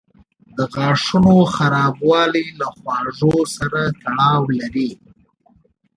د 0.55 0.57
غاښونو 0.73 1.33
خرابوالی 1.53 2.45
له 2.59 2.67
خواړو 2.75 3.33
سره 3.57 3.81
تړاو 4.01 4.41
لري. 4.59 4.89